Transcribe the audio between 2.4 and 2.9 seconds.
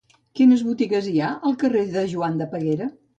de Peguera?